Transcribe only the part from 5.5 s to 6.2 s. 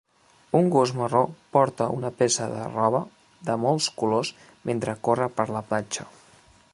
la platja